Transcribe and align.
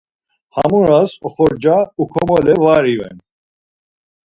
Ham 0.55 0.71
oras 0.81 1.11
oxorca 1.27 1.75
ukomole 2.03 2.53
var 2.63 2.83
iven. 2.95 3.15